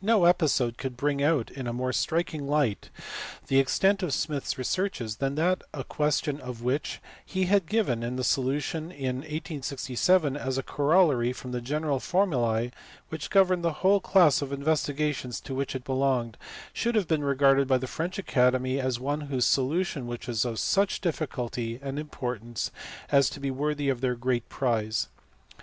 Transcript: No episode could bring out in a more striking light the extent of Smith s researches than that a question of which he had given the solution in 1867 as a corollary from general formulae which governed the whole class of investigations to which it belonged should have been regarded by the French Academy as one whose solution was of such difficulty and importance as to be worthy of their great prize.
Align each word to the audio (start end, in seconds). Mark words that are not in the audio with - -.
No 0.00 0.24
episode 0.24 0.78
could 0.78 0.96
bring 0.96 1.22
out 1.22 1.50
in 1.50 1.66
a 1.66 1.74
more 1.74 1.92
striking 1.92 2.46
light 2.48 2.88
the 3.48 3.58
extent 3.58 4.02
of 4.02 4.14
Smith 4.14 4.44
s 4.44 4.56
researches 4.56 5.16
than 5.16 5.34
that 5.34 5.62
a 5.74 5.84
question 5.84 6.40
of 6.40 6.62
which 6.62 7.02
he 7.22 7.44
had 7.44 7.66
given 7.66 8.16
the 8.16 8.24
solution 8.24 8.84
in 8.90 9.16
1867 9.16 10.38
as 10.38 10.56
a 10.56 10.62
corollary 10.62 11.34
from 11.34 11.62
general 11.62 12.00
formulae 12.00 12.70
which 13.10 13.28
governed 13.28 13.62
the 13.62 13.72
whole 13.84 14.00
class 14.00 14.40
of 14.40 14.54
investigations 14.54 15.38
to 15.38 15.54
which 15.54 15.74
it 15.74 15.84
belonged 15.84 16.38
should 16.72 16.94
have 16.94 17.06
been 17.06 17.22
regarded 17.22 17.68
by 17.68 17.76
the 17.76 17.86
French 17.86 18.16
Academy 18.18 18.80
as 18.80 18.98
one 18.98 19.20
whose 19.28 19.44
solution 19.44 20.06
was 20.06 20.46
of 20.46 20.58
such 20.58 21.02
difficulty 21.02 21.78
and 21.82 21.98
importance 21.98 22.70
as 23.12 23.28
to 23.28 23.38
be 23.38 23.50
worthy 23.50 23.90
of 23.90 24.00
their 24.00 24.14
great 24.14 24.48
prize. 24.48 25.08